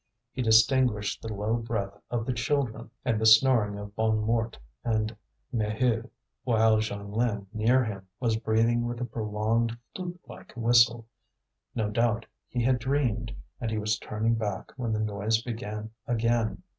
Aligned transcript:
He 0.31 0.41
distinguished 0.41 1.21
the 1.21 1.31
low 1.31 1.57
breath 1.57 1.95
of 2.09 2.25
the 2.25 2.33
children, 2.33 2.89
and 3.05 3.21
the 3.21 3.25
snoring 3.27 3.77
of 3.77 3.95
Bonnemort 3.95 4.57
and 4.83 5.15
Maheude; 5.53 6.09
while 6.43 6.77
Jeanlin 6.77 7.45
near 7.53 7.83
him 7.83 8.07
was 8.19 8.35
breathing 8.35 8.87
with 8.87 8.99
a 8.99 9.05
prolonged 9.05 9.77
flute 9.95 10.19
like 10.27 10.53
whistle. 10.57 11.05
No 11.75 11.91
doubt 11.91 12.25
he 12.47 12.63
had 12.63 12.79
dreamed, 12.79 13.35
and 13.59 13.69
he 13.69 13.77
was 13.77 13.99
turning 13.99 14.33
back 14.33 14.71
when 14.75 14.91
the 14.91 14.99
noise 14.99 15.39
began 15.43 15.91
again. 16.07 16.63